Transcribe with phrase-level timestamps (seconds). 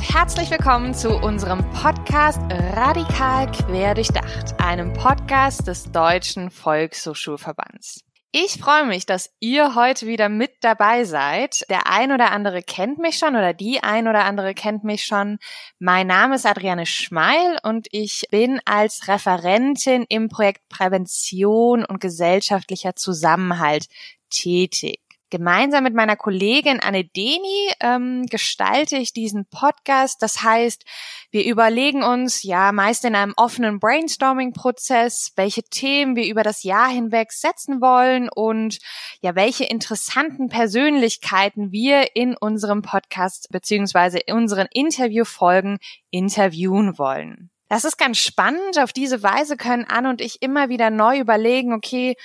[0.00, 2.40] und herzlich willkommen zu unserem Podcast
[2.74, 8.02] Radikal Querdurchdacht, einem Podcast des Deutschen Volkshochschulverbands.
[8.32, 11.66] Ich freue mich, dass ihr heute wieder mit dabei seid.
[11.68, 15.38] Der ein oder andere kennt mich schon oder die ein oder andere kennt mich schon.
[15.78, 22.96] Mein Name ist Adriane Schmeil und ich bin als Referentin im Projekt Prävention und gesellschaftlicher
[22.96, 23.86] Zusammenhalt
[24.30, 25.00] tätig.
[25.30, 30.22] Gemeinsam mit meiner Kollegin Anne Deni ähm, gestalte ich diesen Podcast.
[30.22, 30.84] Das heißt,
[31.30, 36.88] wir überlegen uns ja meist in einem offenen Brainstorming-Prozess, welche Themen wir über das Jahr
[36.88, 38.78] hinweg setzen wollen und
[39.22, 45.78] ja, welche interessanten Persönlichkeiten wir in unserem Podcast beziehungsweise in unseren Interviewfolgen
[46.10, 47.50] interviewen wollen.
[47.70, 48.80] Das ist ganz spannend.
[48.80, 52.16] Auf diese Weise können Anne und ich immer wieder neu überlegen, okay,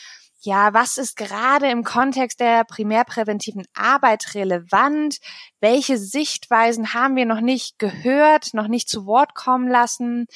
[0.46, 5.18] ja, was ist gerade im Kontext der primärpräventiven Arbeit relevant?
[5.60, 10.28] Welche Sichtweisen haben wir noch nicht gehört, noch nicht zu Wort kommen lassen?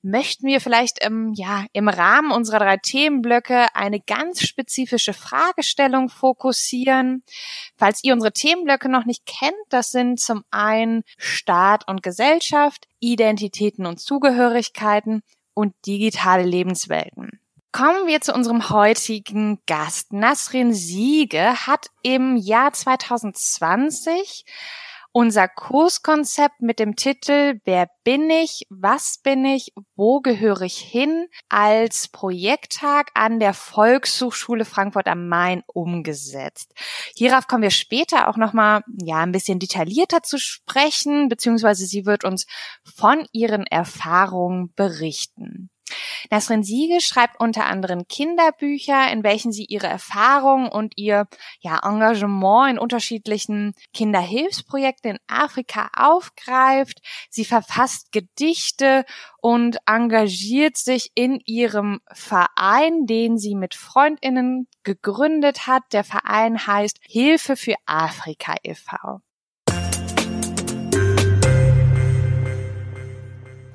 [0.00, 7.22] Möchten wir vielleicht im, ja, im Rahmen unserer drei Themenblöcke eine ganz spezifische Fragestellung fokussieren?
[7.76, 13.84] Falls ihr unsere Themenblöcke noch nicht kennt, das sind zum einen Staat und Gesellschaft, Identitäten
[13.84, 15.22] und Zugehörigkeiten
[15.52, 17.38] und digitale Lebenswelten.
[17.70, 20.12] Kommen wir zu unserem heutigen Gast.
[20.12, 24.46] Nasrin Siege hat im Jahr 2020
[25.12, 31.26] unser Kurskonzept mit dem Titel Wer bin ich, was bin ich, wo gehöre ich hin
[31.50, 36.72] als Projekttag an der Volkshochschule Frankfurt am Main umgesetzt.
[37.16, 42.24] Hierauf kommen wir später auch nochmal ja, ein bisschen detaillierter zu sprechen, beziehungsweise sie wird
[42.24, 42.46] uns
[42.82, 45.68] von ihren Erfahrungen berichten.
[46.30, 51.26] Nasrin Siege schreibt unter anderem Kinderbücher, in welchen sie ihre Erfahrungen und ihr
[51.60, 57.00] ja, Engagement in unterschiedlichen Kinderhilfsprojekten in Afrika aufgreift.
[57.30, 59.04] Sie verfasst Gedichte
[59.40, 65.82] und engagiert sich in ihrem Verein, den sie mit Freundinnen gegründet hat.
[65.92, 69.20] Der Verein heißt Hilfe für Afrika e.V.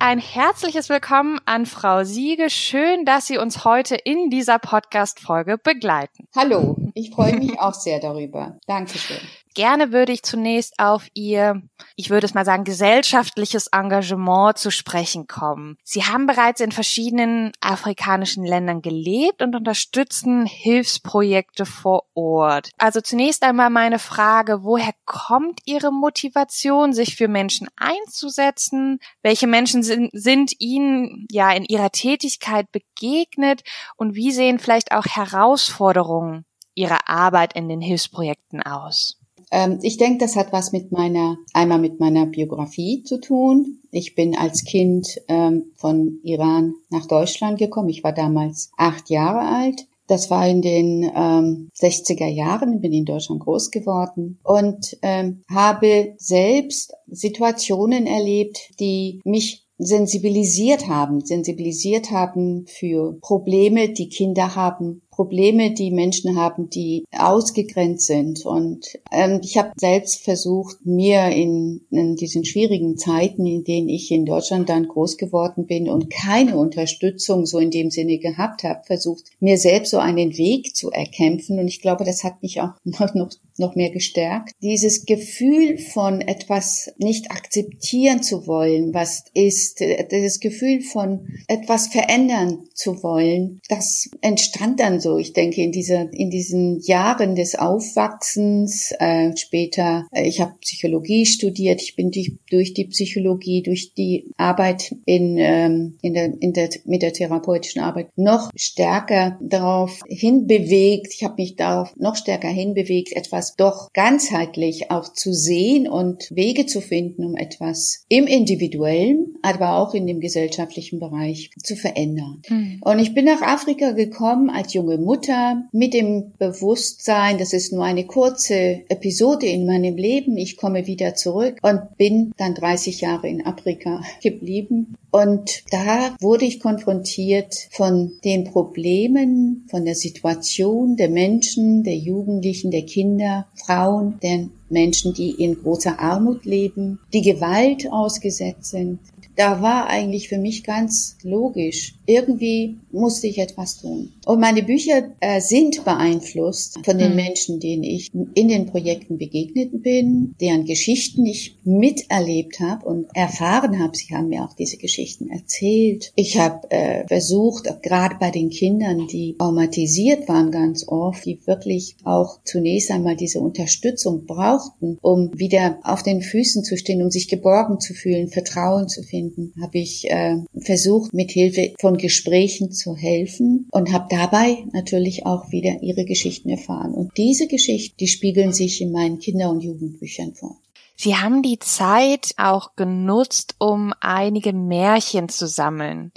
[0.04, 2.50] ein herzliches Willkommen an Frau Siege.
[2.50, 6.28] Schön, dass Sie uns heute in dieser Podcast-Folge begleiten.
[6.36, 8.58] Hallo, ich freue mich auch sehr darüber.
[8.66, 9.16] Dankeschön.
[9.54, 11.62] Gerne würde ich zunächst auf Ihr,
[11.94, 15.76] ich würde es mal sagen, gesellschaftliches Engagement zu sprechen kommen.
[15.84, 22.70] Sie haben bereits in verschiedenen afrikanischen Ländern gelebt und unterstützen Hilfsprojekte vor Ort.
[22.78, 28.98] Also zunächst einmal meine Frage, woher kommt Ihre Motivation, sich für Menschen einzusetzen?
[29.22, 33.62] Welche Menschen sind, sind Ihnen ja in Ihrer Tätigkeit begegnet
[33.96, 36.44] und wie sehen vielleicht auch Herausforderungen
[36.74, 39.20] Ihrer Arbeit in den Hilfsprojekten aus?
[39.50, 43.80] Ähm, ich denke, das hat was mit meiner, einmal mit meiner Biografie zu tun.
[43.90, 47.88] Ich bin als Kind ähm, von Iran nach Deutschland gekommen.
[47.88, 49.86] Ich war damals acht Jahre alt.
[50.06, 56.14] Das war in den ähm, 60er Jahren, bin in Deutschland groß geworden und ähm, habe
[56.18, 65.72] selbst Situationen erlebt, die mich sensibilisiert haben, sensibilisiert haben für Probleme, die Kinder haben, Probleme,
[65.72, 68.44] die Menschen haben, die ausgegrenzt sind.
[68.44, 74.10] Und ähm, ich habe selbst versucht, mir in, in diesen schwierigen Zeiten, in denen ich
[74.10, 78.82] in Deutschland dann groß geworden bin und keine Unterstützung so in dem Sinne gehabt habe,
[78.86, 81.58] versucht, mir selbst so einen Weg zu erkämpfen.
[81.58, 84.52] Und ich glaube, das hat mich auch noch, noch, noch mehr gestärkt.
[84.62, 92.64] Dieses Gefühl von etwas nicht akzeptieren zu wollen, was ist, das Gefühl von etwas verändern
[92.74, 95.18] zu wollen, das entstand dann so.
[95.18, 101.26] Ich denke, in dieser, in diesen Jahren des Aufwachsens, äh, später, äh, ich habe Psychologie
[101.26, 106.52] studiert, ich bin die, durch die Psychologie, durch die Arbeit in, ähm, in der, in
[106.52, 111.12] der, mit der therapeutischen Arbeit noch stärker darauf hinbewegt.
[111.14, 116.66] Ich habe mich darauf noch stärker hinbewegt, etwas doch ganzheitlich auch zu sehen und Wege
[116.66, 122.42] zu finden, um etwas im individuellen, aber auch in dem gesellschaftlichen Bereich zu verändern.
[122.48, 122.80] Mhm.
[122.82, 127.72] Und ich bin nach Afrika gekommen als junge junge Mutter mit dem Bewusstsein, das ist
[127.72, 130.36] nur eine kurze Episode in meinem Leben.
[130.36, 134.94] Ich komme wieder zurück und bin dann 30 Jahre in Afrika geblieben.
[135.10, 142.72] Und da wurde ich konfrontiert von den Problemen, von der Situation der Menschen, der Jugendlichen,
[142.72, 148.98] der Kinder, Frauen, der Menschen, die in großer Armut leben, die Gewalt ausgesetzt sind,
[149.36, 154.12] da war eigentlich für mich ganz logisch, irgendwie musste ich etwas tun.
[154.26, 157.16] Und meine Bücher äh, sind beeinflusst von den mhm.
[157.16, 163.78] Menschen, denen ich in den Projekten begegnet bin, deren Geschichten ich miterlebt habe und erfahren
[163.82, 163.96] habe.
[163.96, 166.12] Sie haben mir auch diese Geschichten erzählt.
[166.16, 171.96] Ich habe äh, versucht, gerade bei den Kindern, die traumatisiert waren ganz oft, die wirklich
[172.04, 177.28] auch zunächst einmal diese Unterstützung brauchten, um wieder auf den Füßen zu stehen, um sich
[177.28, 179.23] geborgen zu fühlen, Vertrauen zu finden,
[179.60, 185.50] habe ich äh, versucht, mit Hilfe von Gesprächen zu helfen und habe dabei natürlich auch
[185.50, 186.94] wieder ihre Geschichten erfahren.
[186.94, 190.58] Und diese Geschichten, die spiegeln sich in meinen Kinder- und Jugendbüchern vor.
[190.96, 196.12] Sie haben die Zeit auch genutzt, um einige Märchen zu sammeln.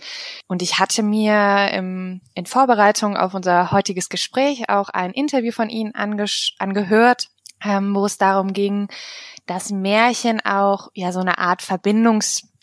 [0.48, 5.70] Und ich hatte mir im, in Vorbereitung auf unser heutiges Gespräch auch ein Interview von
[5.70, 7.30] Ihnen angehört,
[7.64, 8.88] ähm, wo es darum ging,
[9.48, 11.64] dass Märchen auch ja so eine Art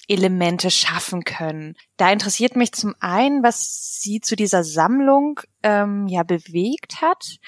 [0.04, 1.76] Verbindungselemente schaffen können.
[1.96, 7.38] Da interessiert mich zum einen, was Sie zu dieser Sammlung ähm, ja bewegt hat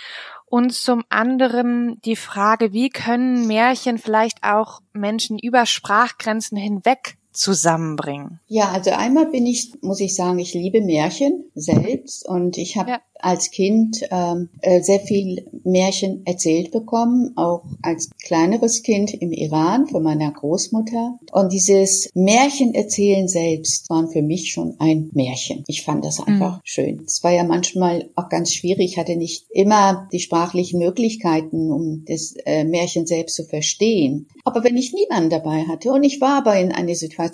[0.46, 8.40] und zum anderen die Frage, wie können Märchen vielleicht auch Menschen über Sprachgrenzen hinweg zusammenbringen?
[8.48, 12.90] Ja, also einmal bin ich, muss ich sagen, ich liebe Märchen selbst und ich habe
[12.90, 19.32] ja als Kind ähm, äh, sehr viel Märchen erzählt bekommen, auch als kleineres Kind im
[19.32, 21.18] Iran von meiner Großmutter.
[21.32, 25.64] Und dieses Märchen erzählen selbst waren für mich schon ein Märchen.
[25.66, 26.60] Ich fand das einfach mhm.
[26.64, 27.02] schön.
[27.04, 28.92] Es war ja manchmal auch ganz schwierig.
[28.92, 34.28] Ich hatte nicht immer die sprachlichen Möglichkeiten, um das äh, Märchen selbst zu verstehen.
[34.44, 37.25] Aber wenn ich niemanden dabei hatte und ich war aber in einer Situation,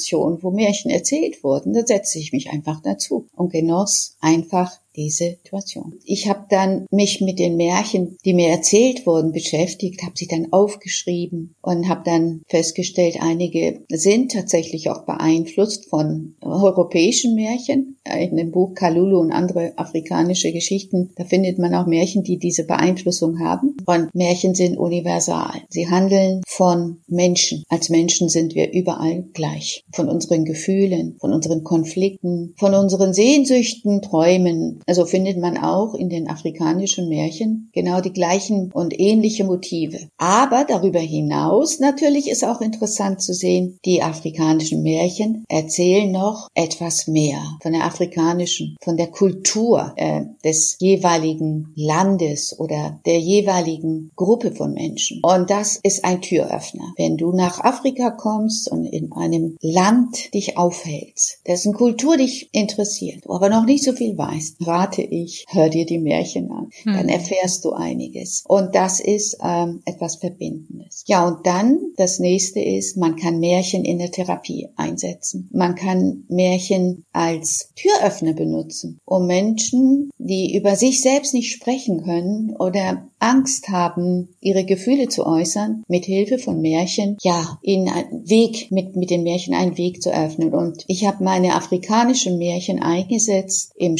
[0.42, 5.94] wo Märchen erzählt wurden, dann setzte ich mich einfach dazu und genoss einfach diese Situation.
[6.04, 10.52] Ich habe dann mich mit den Märchen, die mir erzählt wurden, beschäftigt, habe sie dann
[10.52, 17.98] aufgeschrieben und habe dann festgestellt, einige sind tatsächlich auch beeinflusst von europäischen Märchen.
[18.04, 22.64] In dem Buch Kalulu und andere afrikanische Geschichten, da findet man auch Märchen, die diese
[22.64, 23.76] Beeinflussung haben.
[23.86, 25.62] Und Märchen sind universal.
[25.68, 27.62] Sie handeln von Menschen.
[27.68, 29.84] Als Menschen sind wir überall gleich.
[29.92, 36.08] Von unseren Gefühlen, von unseren Konflikten, von unseren Sehnsüchten, Träumen, also findet man auch in
[36.08, 40.08] den afrikanischen Märchen genau die gleichen und ähnliche Motive.
[40.18, 47.06] Aber darüber hinaus natürlich ist auch interessant zu sehen, die afrikanischen Märchen erzählen noch etwas
[47.06, 54.52] mehr von der afrikanischen, von der Kultur äh, des jeweiligen Landes oder der jeweiligen Gruppe
[54.52, 55.20] von Menschen.
[55.22, 56.92] Und das ist ein Türöffner.
[56.96, 63.24] Wenn du nach Afrika kommst und in einem Land dich aufhältst, dessen Kultur dich interessiert,
[63.28, 66.70] aber noch nicht so viel weißt, rate ich, hör dir die Märchen an.
[66.82, 66.94] Hm.
[66.94, 68.44] Dann erfährst du einiges.
[68.46, 71.04] Und das ist ähm, etwas Verbindendes.
[71.06, 75.48] Ja, und dann das nächste ist, man kann Märchen in der Therapie einsetzen.
[75.52, 82.54] Man kann Märchen als Türöffner benutzen, um Menschen, die über sich selbst nicht sprechen können
[82.58, 88.72] oder Angst haben, ihre Gefühle zu äußern, mit Hilfe von Märchen, ja, ihnen einen Weg,
[88.72, 90.52] mit, mit den Märchen einen Weg zu öffnen.
[90.52, 93.96] Und ich habe meine afrikanischen Märchen eingesetzt im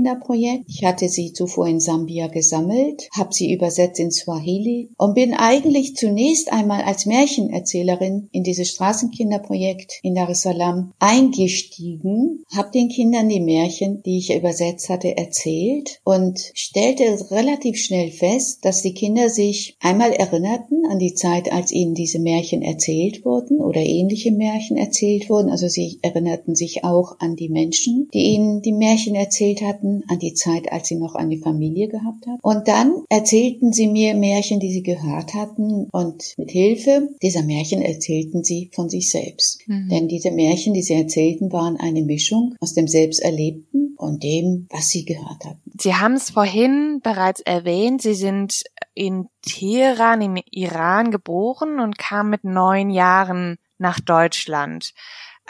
[0.00, 0.64] Straßenkinderprojekt.
[0.68, 5.96] Ich hatte sie zuvor in Sambia gesammelt, habe sie übersetzt in Swahili und bin eigentlich
[5.96, 13.28] zunächst einmal als Märchenerzählerin in dieses Straßenkinderprojekt in Dar es Salaam eingestiegen, habe den Kindern
[13.28, 19.28] die Märchen, die ich übersetzt hatte, erzählt und stellte relativ schnell fest, dass die Kinder
[19.28, 24.76] sich einmal erinnerten an die Zeit, als ihnen diese Märchen erzählt wurden oder ähnliche Märchen
[24.76, 25.50] erzählt wurden.
[25.50, 30.18] Also sie erinnerten sich auch an die Menschen, die ihnen die Märchen erzählt hatten, an
[30.18, 32.38] die Zeit, als sie noch eine Familie gehabt haben.
[32.42, 37.82] Und dann erzählten sie mir Märchen, die sie gehört hatten und mit Hilfe dieser Märchen
[37.82, 39.66] erzählten sie von sich selbst.
[39.66, 39.88] Mhm.
[39.90, 44.88] Denn diese Märchen, die sie erzählten, waren eine Mischung aus dem Selbsterlebten und dem, was
[44.88, 45.72] sie gehört hatten.
[45.78, 48.62] Sie haben es vorhin bereits erwähnt, Sie sind
[48.94, 54.92] in Teheran im Iran geboren und kamen mit neun Jahren nach Deutschland.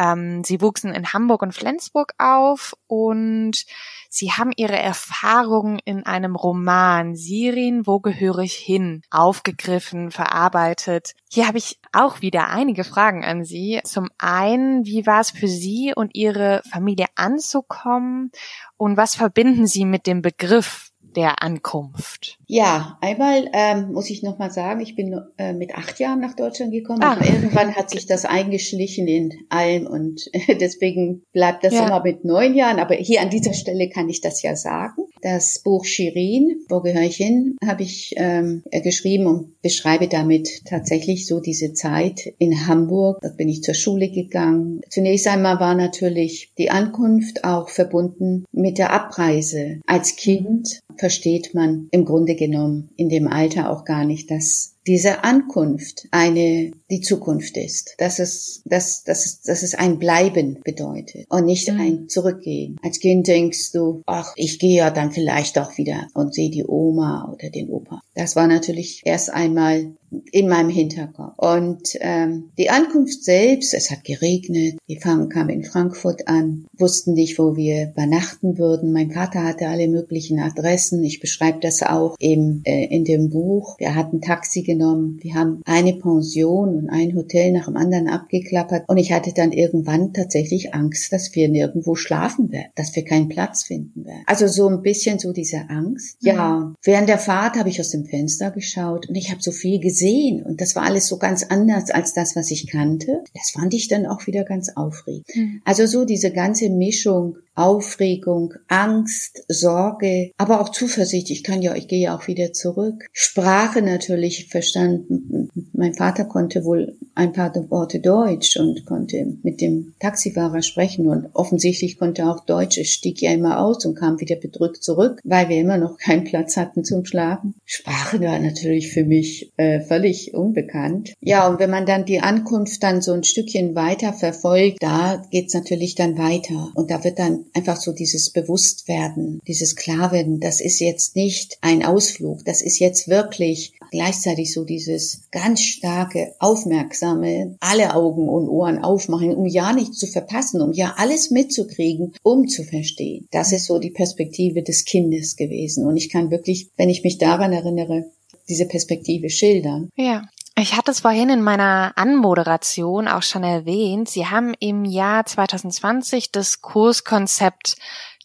[0.01, 3.67] Ähm, sie wuchsen in Hamburg und Flensburg auf und
[4.09, 11.13] sie haben ihre Erfahrungen in einem Roman Sirin, wo gehöre ich hin, aufgegriffen, verarbeitet.
[11.31, 13.81] Hier habe ich auch wieder einige Fragen an Sie.
[13.85, 18.31] Zum einen, wie war es für Sie und Ihre Familie anzukommen
[18.79, 22.39] und was verbinden Sie mit dem Begriff der Ankunft?
[22.47, 26.35] Ja, einmal ähm, muss ich noch mal sagen, ich bin äh, mit acht Jahren nach
[26.35, 27.03] Deutschland gekommen.
[27.03, 27.19] Ah.
[27.23, 31.87] irgendwann hat sich das eingeschlichen in allem und deswegen bleibt das ja.
[31.87, 32.79] immer mit neun Jahren.
[32.79, 35.03] Aber hier an dieser Stelle kann ich das ja sagen.
[35.23, 41.27] Das Buch Shirin, wo gehöre ich hin, habe ich ähm, geschrieben und beschreibe damit tatsächlich
[41.27, 43.19] so diese Zeit in Hamburg.
[43.21, 44.81] Dort bin ich zur Schule gegangen.
[44.89, 49.81] Zunächst einmal war natürlich die Ankunft auch verbunden mit der Abreise.
[49.87, 55.25] Als Kind versteht man im Grunde genommen in dem Alter auch gar nicht, dass diese
[55.25, 61.27] Ankunft eine die Zukunft ist, dass es dass, dass, es, dass es ein Bleiben bedeutet
[61.31, 61.81] und nicht mhm.
[61.81, 62.77] ein Zurückgehen.
[62.83, 66.67] Als Kind denkst du, ach, ich gehe ja dann vielleicht auch wieder und sehe die
[66.67, 68.03] Oma oder den Opa.
[68.15, 69.95] Das war natürlich erst einmal
[70.33, 71.35] in meinem Hinterkopf.
[71.37, 77.39] Und ähm, die Ankunft selbst, es hat geregnet, wir kamen in Frankfurt an, wussten nicht,
[77.39, 78.93] wo wir übernachten würden.
[78.93, 81.03] Mein Vater hatte alle möglichen Adressen.
[81.05, 83.79] Ich beschreibe das auch im, äh, in dem Buch.
[83.79, 85.19] Wir hatten Taxi genommen.
[85.23, 88.89] Wir haben eine Pension und ein Hotel nach dem anderen abgeklappert.
[88.89, 93.29] Und ich hatte dann irgendwann tatsächlich Angst, dass wir nirgendwo schlafen werden, dass wir keinen
[93.29, 94.23] Platz finden werden.
[94.27, 96.17] Also so ein bisschen so diese Angst.
[96.21, 99.81] Ja, während der Fahrt habe ich aus dem Fenster geschaut und ich habe so viel
[99.81, 100.00] gesehen
[100.45, 103.23] und das war alles so ganz anders als das, was ich kannte.
[103.35, 105.27] Das fand ich dann auch wieder ganz aufregend.
[105.35, 105.63] Mhm.
[105.65, 111.31] Also so diese ganze Mischung Aufregung, Angst, Sorge, aber auch Zuversicht.
[111.31, 113.07] Ich kann ja, ich gehe ja auch wieder zurück.
[113.13, 115.51] Sprache natürlich verstanden.
[115.73, 121.29] Mein Vater konnte wohl ein paar Worte Deutsch und konnte mit dem Taxifahrer sprechen und
[121.35, 122.79] offensichtlich konnte auch Deutsch.
[122.79, 126.25] Es stieg ja immer aus und kam wieder bedrückt zurück, weil wir immer noch keinen
[126.25, 127.55] Platz hatten zum Schlafen.
[127.65, 131.13] Sprache war natürlich für mich äh, völlig unbekannt.
[131.21, 135.55] Ja, und wenn man dann die Ankunft dann so ein Stückchen weiter verfolgt, da geht's
[135.55, 140.81] natürlich dann weiter und da wird dann einfach so dieses Bewusstwerden, dieses Klarwerden, das ist
[140.81, 147.95] jetzt nicht ein Ausflug, das ist jetzt wirklich gleichzeitig so dieses ganz starke, aufmerksame, alle
[147.95, 152.65] Augen und Ohren aufmachen, um ja nichts zu verpassen, um ja alles mitzukriegen, um zu
[152.65, 153.27] verstehen.
[153.31, 155.87] Das ist so die Perspektive des Kindes gewesen.
[155.87, 158.11] Und ich kann wirklich, wenn ich mich daran erinnere,
[158.49, 159.91] diese Perspektive schildern.
[159.97, 160.29] Ja.
[160.57, 164.11] Ich hatte es vorhin in meiner Anmoderation auch schon erwähnt.
[164.11, 167.77] Sie haben im Jahr 2020 das Kurskonzept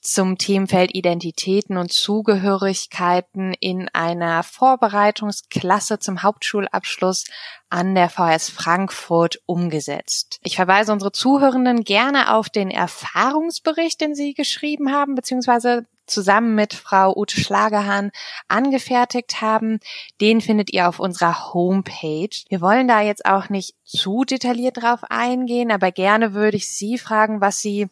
[0.05, 7.25] zum Themenfeld Identitäten und Zugehörigkeiten in einer Vorbereitungsklasse zum Hauptschulabschluss
[7.69, 10.39] an der VS Frankfurt umgesetzt.
[10.43, 16.73] Ich verweise unsere Zuhörenden gerne auf den Erfahrungsbericht, den Sie geschrieben haben, beziehungsweise zusammen mit
[16.73, 18.11] Frau Ute Schlagerhahn
[18.47, 19.79] angefertigt haben.
[20.21, 22.35] Den findet ihr auf unserer Homepage.
[22.49, 26.97] Wir wollen da jetzt auch nicht zu detailliert drauf eingehen, aber gerne würde ich Sie
[26.97, 27.87] fragen, was Sie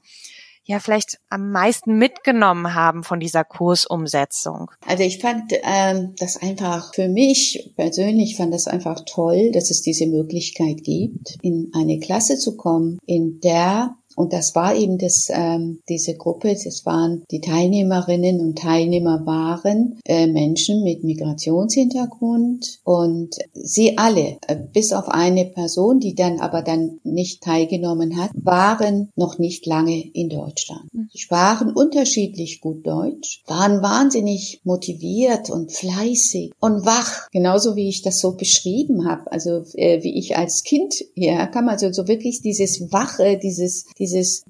[0.66, 4.72] ja vielleicht am meisten mitgenommen haben von dieser Kursumsetzung?
[4.86, 9.82] Also ich fand ähm, das einfach für mich persönlich fand das einfach toll, dass es
[9.82, 15.28] diese Möglichkeit gibt, in eine Klasse zu kommen, in der und das war eben das,
[15.32, 23.36] ähm, diese Gruppe, das waren die Teilnehmerinnen und Teilnehmer waren äh, Menschen mit Migrationshintergrund und
[23.54, 29.10] sie alle, äh, bis auf eine Person, die dann aber dann nicht teilgenommen hat, waren
[29.16, 30.94] noch nicht lange in Deutschland.
[30.94, 31.10] Mhm.
[31.12, 38.02] Sie sprachen unterschiedlich gut Deutsch, waren wahnsinnig motiviert und fleißig und wach, genauso wie ich
[38.02, 42.42] das so beschrieben habe, also äh, wie ich als Kind hierher kam, also so wirklich
[42.42, 43.88] dieses Wache, dieses dieses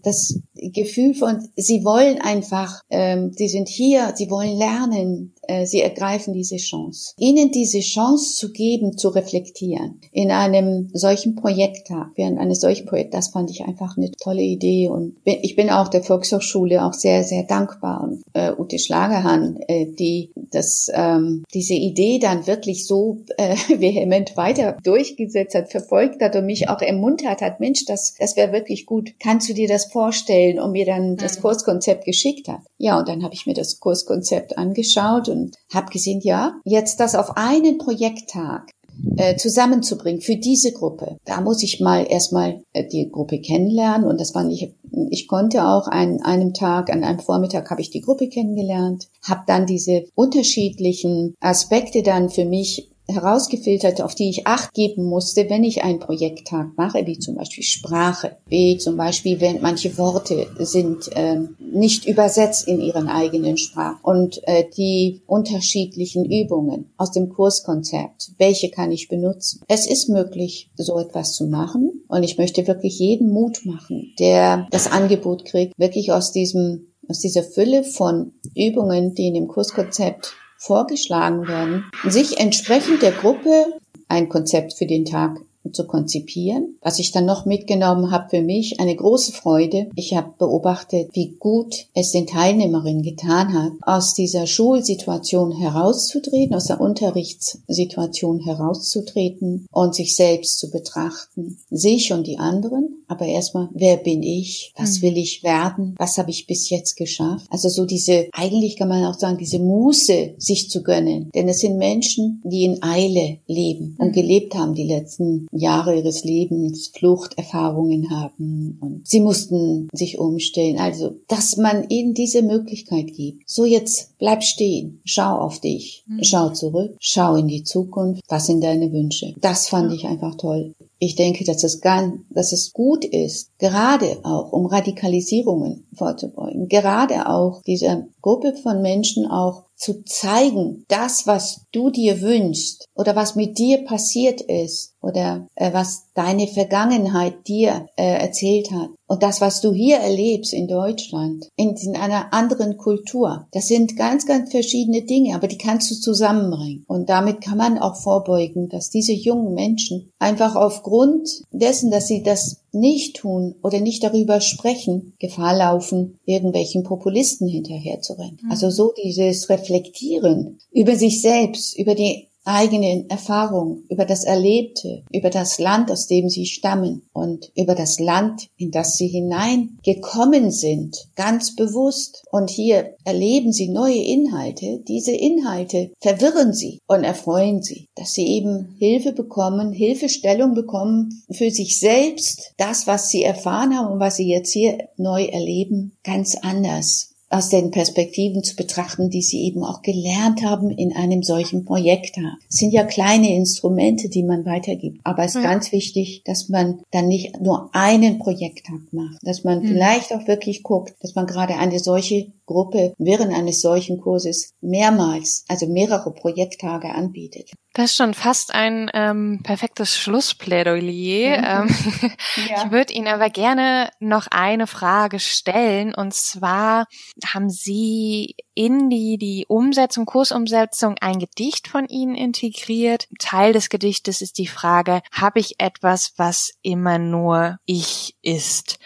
[0.01, 5.32] das Gefühl von, sie wollen einfach, ähm, sie sind hier, sie wollen lernen,
[5.65, 7.13] sie ergreifen diese Chance.
[7.17, 13.15] Ihnen diese Chance zu geben, zu reflektieren in einem solchen Projekttag, während eines solchen Projekts,
[13.15, 17.23] das fand ich einfach eine tolle Idee und ich bin auch der Volkshochschule auch sehr,
[17.23, 23.23] sehr dankbar und äh, Ute Schlagerhahn, äh, die das, ähm, diese Idee dann wirklich so
[23.37, 28.35] äh, vehement weiter durchgesetzt hat, verfolgt hat und mich auch ermuntert hat, Mensch, das, das
[28.35, 29.13] wäre wirklich gut.
[29.19, 30.59] Kannst du dir das vorstellen?
[30.59, 31.41] Und mir dann das mhm.
[31.41, 32.61] Kurskonzept geschickt hat.
[32.77, 37.15] Ja, und dann habe ich mir das Kurskonzept angeschaut und habe gesehen, ja, jetzt das
[37.15, 38.71] auf einen Projekttag
[39.17, 41.17] äh, zusammenzubringen für diese Gruppe.
[41.25, 44.73] Da muss ich mal erstmal äh, die Gruppe kennenlernen und das war nicht,
[45.09, 49.41] ich konnte auch an einem Tag, an einem Vormittag habe ich die Gruppe kennengelernt, habe
[49.47, 55.63] dann diese unterschiedlichen Aspekte dann für mich herausgefiltert, auf die ich Acht geben musste, wenn
[55.63, 61.09] ich einen Projekttag mache, wie zum Beispiel Sprache, wie zum Beispiel, wenn manche Worte sind
[61.15, 63.99] ähm, nicht übersetzt in ihren eigenen Sprachen.
[64.03, 69.61] Und äh, die unterschiedlichen Übungen aus dem Kurskonzept, welche kann ich benutzen?
[69.67, 72.03] Es ist möglich, so etwas zu machen.
[72.07, 77.19] Und ich möchte wirklich jeden Mut machen, der das Angebot kriegt, wirklich aus diesem aus
[77.19, 83.65] dieser Fülle von Übungen, die in dem Kurskonzept vorgeschlagen werden, sich entsprechend der Gruppe
[84.07, 85.41] ein Konzept für den Tag
[85.71, 86.77] zu konzipieren.
[86.81, 89.89] Was ich dann noch mitgenommen habe für mich, eine große Freude.
[89.95, 96.65] Ich habe beobachtet, wie gut es den Teilnehmerinnen getan hat, aus dieser Schulsituation herauszutreten, aus
[96.65, 101.59] der Unterrichtssituation herauszutreten und sich selbst zu betrachten.
[101.69, 104.73] Sich und die anderen, aber erstmal, wer bin ich?
[104.77, 105.01] Was hm.
[105.03, 105.95] will ich werden?
[105.97, 107.45] Was habe ich bis jetzt geschafft?
[107.49, 111.29] Also so diese, eigentlich kann man auch sagen, diese Muße sich zu gönnen.
[111.33, 114.13] Denn es sind Menschen, die in Eile leben und hm.
[114.13, 120.77] gelebt haben die letzten Jahre ihres Lebens Fluchterfahrungen haben und sie mussten sich umstellen.
[120.79, 123.49] Also, dass man ihnen diese Möglichkeit gibt.
[123.49, 126.23] So jetzt bleib stehen, schau auf dich, mhm.
[126.23, 128.21] schau zurück, schau in die Zukunft.
[128.27, 129.33] Was sind deine Wünsche?
[129.39, 130.73] Das fand ich einfach toll.
[131.05, 137.27] Ich denke, dass es ganz, dass es gut ist, gerade auch um Radikalisierungen vorzubeugen, gerade
[137.27, 143.35] auch dieser Gruppe von Menschen auch zu zeigen, das, was du dir wünschst oder was
[143.35, 149.41] mit dir passiert ist oder äh, was deine Vergangenheit dir äh, erzählt hat und das,
[149.41, 154.49] was du hier erlebst in Deutschland, in, in einer anderen Kultur, das sind ganz, ganz
[154.49, 156.83] verschiedene Dinge, aber die kannst du zusammenbringen.
[156.87, 162.23] Und damit kann man auch vorbeugen, dass diese jungen Menschen einfach aufgrund dessen, dass sie
[162.23, 168.39] das nicht tun oder nicht darüber sprechen, Gefahr laufen, irgendwelchen Populisten hinterherzurennen.
[168.41, 168.49] Mhm.
[168.49, 175.29] Also so dieses Reflektieren über sich selbst, über die eigenen Erfahrungen, über das Erlebte, über
[175.29, 181.07] das Land, aus dem sie stammen und über das Land, in das sie hineingekommen sind,
[181.15, 182.23] ganz bewusst.
[182.31, 184.83] Und hier erleben sie neue Inhalte.
[184.87, 191.51] Diese Inhalte verwirren sie und erfreuen sie, dass sie eben Hilfe bekommen, Hilfestellung bekommen für
[191.51, 196.35] sich selbst, das, was sie erfahren haben und was sie jetzt hier neu erleben, ganz
[196.41, 201.65] anders aus den Perspektiven zu betrachten, die sie eben auch gelernt haben in einem solchen
[201.65, 202.17] Projekt.
[202.49, 204.99] Es sind ja kleine Instrumente, die man weitergibt.
[205.03, 205.49] Aber es ist ja.
[205.49, 209.67] ganz wichtig, dass man dann nicht nur einen Projekttag macht, dass man mhm.
[209.67, 215.45] vielleicht auch wirklich guckt, dass man gerade eine solche Gruppe während eines solchen Kurses mehrmals,
[215.47, 217.51] also mehrere Projekttage anbietet.
[217.73, 221.63] Das ist schon fast ein ähm, perfektes Schlussplädoyer.
[221.63, 221.69] Mhm.
[221.69, 222.11] Ähm,
[222.47, 222.63] ja.
[222.63, 225.95] Ich würde Ihnen aber gerne noch eine Frage stellen.
[225.95, 226.85] Und zwar
[227.33, 233.07] haben Sie in die, die Umsetzung, Kursumsetzung ein Gedicht von Ihnen integriert.
[233.17, 238.77] Teil des Gedichtes ist die Frage, habe ich etwas, was immer nur ich ist?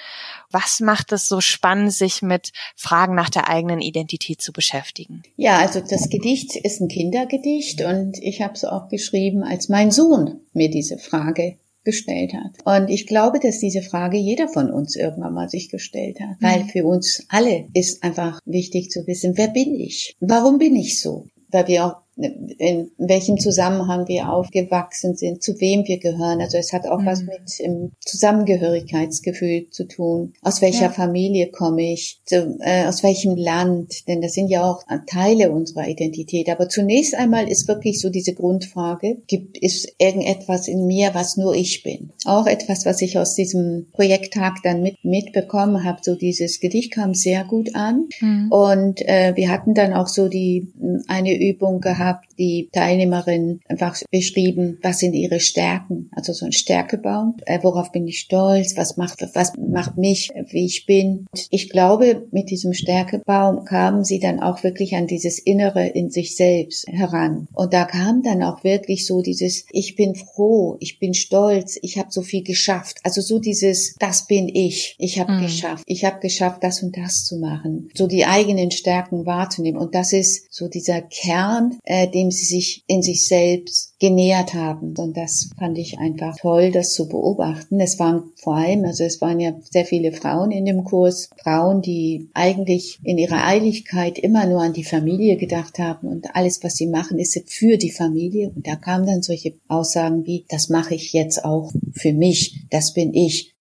[0.52, 5.24] Was macht es so spannend, sich mit Fragen nach der eigenen Identität zu beschäftigen?
[5.36, 9.92] Ja, also das Gedicht ist ein Kindergedicht und ich habe es auch geschrieben, als mein
[9.92, 11.58] Sohn mir diese Frage
[11.88, 12.52] gestellt hat.
[12.66, 16.66] Und ich glaube, dass diese Frage jeder von uns irgendwann mal sich gestellt hat, weil
[16.66, 16.70] mhm.
[16.70, 20.14] für uns alle ist einfach wichtig zu wissen, wer bin ich?
[20.20, 21.28] Warum bin ich so?
[21.50, 26.42] Weil wir auch in welchem Zusammenhang wir aufgewachsen sind, zu wem wir gehören.
[26.42, 27.06] Also es hat auch mhm.
[27.06, 30.34] was mit dem Zusammengehörigkeitsgefühl zu tun.
[30.42, 30.90] Aus welcher ja.
[30.90, 32.22] Familie komme ich?
[32.26, 34.08] Zu, äh, aus welchem Land?
[34.08, 36.50] Denn das sind ja auch Teile unserer Identität.
[36.50, 41.54] Aber zunächst einmal ist wirklich so diese Grundfrage, gibt es irgendetwas in mir, was nur
[41.54, 42.12] ich bin?
[42.26, 46.00] Auch etwas, was ich aus diesem Projekttag dann mit, mitbekommen habe.
[46.02, 48.08] So dieses Gedicht kam sehr gut an.
[48.20, 48.52] Mhm.
[48.52, 50.74] Und äh, wir hatten dann auch so die
[51.08, 56.52] eine Übung gehabt, gehabt, die Teilnehmerin einfach beschrieben, was sind ihre Stärken, also so ein
[56.52, 61.26] Stärkebaum, äh, worauf bin ich stolz, was macht, was macht mich, wie ich bin.
[61.32, 66.10] Und ich glaube, mit diesem Stärkebaum kamen sie dann auch wirklich an dieses Innere in
[66.10, 67.48] sich selbst heran.
[67.54, 71.98] Und da kam dann auch wirklich so dieses, ich bin froh, ich bin stolz, ich
[71.98, 73.00] habe so viel geschafft.
[73.04, 75.42] Also so dieses, das bin ich, ich habe mhm.
[75.42, 77.90] geschafft, ich habe geschafft, das und das zu machen.
[77.96, 79.80] So die eigenen Stärken wahrzunehmen.
[79.82, 84.54] Und das ist so dieser Kern, äh, äh, dem sie sich in sich selbst genähert
[84.54, 84.94] haben.
[84.98, 87.80] Und das fand ich einfach toll, das zu beobachten.
[87.80, 91.82] Es waren vor allem, also es waren ja sehr viele Frauen in dem Kurs, Frauen,
[91.82, 96.76] die eigentlich in ihrer Eiligkeit immer nur an die Familie gedacht haben und alles, was
[96.76, 98.52] sie machen, ist für die Familie.
[98.56, 102.94] Und da kamen dann solche Aussagen wie, das mache ich jetzt auch für mich, das
[102.94, 103.57] bin ich,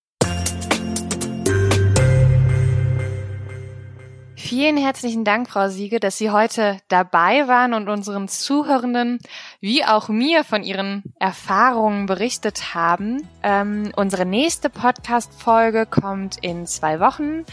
[4.48, 9.18] Vielen herzlichen Dank, Frau Siege, dass Sie heute dabei waren und unseren Zuhörenden
[9.58, 13.26] wie auch mir von Ihren Erfahrungen berichtet haben.
[13.42, 17.44] Ähm, unsere nächste Podcast-Folge kommt in zwei Wochen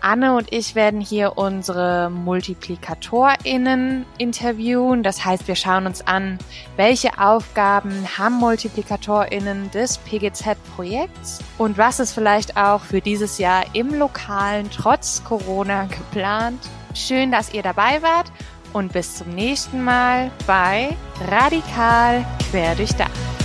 [0.00, 5.02] Anne und ich werden hier unsere MultiplikatorInnen interviewen.
[5.02, 6.38] Das heißt, wir schauen uns an,
[6.76, 13.94] welche Aufgaben haben MultiplikatorInnen des PGZ-Projekts und was ist vielleicht auch für dieses Jahr im
[13.94, 16.60] Lokalen trotz Corona geplant.
[16.94, 18.32] Schön, dass ihr dabei wart
[18.72, 20.96] und bis zum nächsten Mal bei
[21.28, 23.37] Radikal Querdurchdacht.